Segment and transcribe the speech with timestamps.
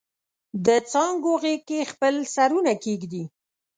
[0.65, 3.23] دڅانګو غیږ کې خپل سرونه کښیږدي